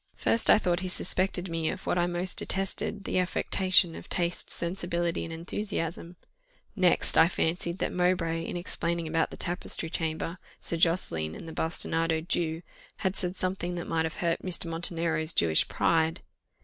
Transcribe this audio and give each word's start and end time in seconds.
First, 0.15 0.49
I 0.49 0.57
thought 0.57 0.79
he 0.79 0.87
suspected 0.87 1.47
me 1.47 1.69
of 1.69 1.85
what 1.85 1.99
I 1.99 2.07
most 2.07 2.39
detested, 2.39 3.03
the 3.03 3.19
affectation 3.19 3.93
of 3.93 4.09
taste, 4.09 4.49
sensibility, 4.49 5.23
and 5.23 5.31
enthusiasm; 5.31 6.15
next, 6.75 7.19
I 7.19 7.27
fancied 7.27 7.77
that 7.77 7.93
Mowbray, 7.93 8.43
in 8.43 8.57
explaining 8.57 9.07
about 9.07 9.29
the 9.29 9.37
tapestry 9.37 9.91
chamber, 9.91 10.39
Sir 10.59 10.77
Josseline, 10.77 11.35
and 11.35 11.47
the 11.47 11.53
bastinadoed 11.53 12.29
Jew, 12.29 12.63
had 13.05 13.15
said 13.15 13.35
something 13.35 13.75
that 13.75 13.85
might 13.85 14.05
have 14.05 14.15
hurt 14.15 14.41
Mr. 14.41 14.65
Montenero's 14.65 15.33
Jewish 15.33 15.67
pride. 15.67 16.21